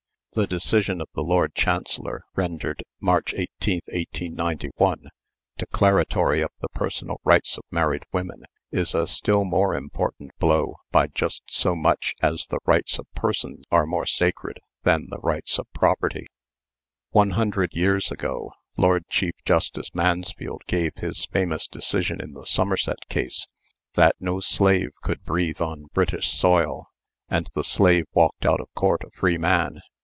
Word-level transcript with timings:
The 0.33 0.47
decision 0.47 1.01
of 1.01 1.09
the 1.13 1.23
Lord 1.23 1.53
Chancellor, 1.55 2.23
rendered 2.37 2.85
March 3.01 3.33
18, 3.33 3.81
1891, 3.87 5.09
declaratory 5.57 6.39
of 6.41 6.51
the 6.61 6.69
personal 6.69 7.19
rights 7.25 7.57
of 7.57 7.65
married 7.69 8.03
women, 8.13 8.45
is 8.71 8.95
a 8.95 9.07
still 9.07 9.43
more 9.43 9.75
important 9.75 10.31
blow 10.39 10.77
by 10.89 11.07
just 11.07 11.43
so 11.49 11.75
much 11.75 12.15
as 12.21 12.47
the 12.47 12.59
rights 12.65 12.97
of 12.97 13.11
person 13.13 13.63
are 13.71 13.85
more 13.85 14.05
sacred 14.05 14.61
than 14.83 15.09
the 15.09 15.19
rights 15.19 15.59
of 15.59 15.67
property. 15.73 16.27
One 17.09 17.31
hundred 17.31 17.73
years 17.73 18.09
ago, 18.09 18.53
Lord 18.77 19.09
Chief 19.09 19.33
Justice 19.43 19.93
Mansfield 19.93 20.61
gave 20.65 20.93
his 20.95 21.25
famous 21.25 21.67
decision 21.67 22.21
in 22.21 22.31
the 22.35 22.45
Somerset 22.45 22.99
case, 23.09 23.47
"That 23.95 24.15
no 24.21 24.39
slave 24.39 24.91
could 25.03 25.25
breathe 25.25 25.59
on 25.59 25.87
British 25.93 26.31
soil," 26.31 26.85
and 27.27 27.49
the 27.53 27.65
slave 27.65 28.05
walked 28.13 28.45
out 28.45 28.61
of 28.61 28.73
court 28.75 29.01
a 29.03 29.11
free 29.11 29.37
man. 29.37 29.81